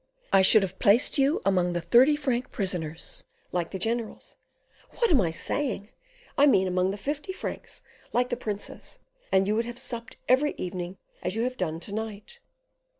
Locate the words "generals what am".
3.77-5.21